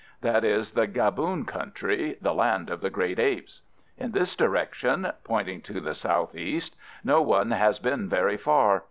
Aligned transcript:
That 0.21 0.43
is 0.43 0.71
the 0.71 0.87
Gaboon 0.87 1.45
country—the 1.45 2.33
land 2.33 2.71
of 2.71 2.81
the 2.81 2.89
great 2.89 3.19
apes. 3.19 3.61
In 3.99 4.13
this 4.13 4.35
direction," 4.35 5.11
pointing 5.23 5.61
to 5.61 5.79
the 5.79 5.93
south 5.93 6.35
east, 6.35 6.75
"no 7.03 7.21
one 7.21 7.51
has 7.51 7.77
been 7.77 8.09
very 8.09 8.37
far. 8.37 8.79